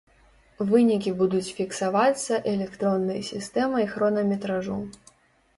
[0.69, 4.81] Вынікі будуць фіксавацца электроннай сістэмай хронаметражу.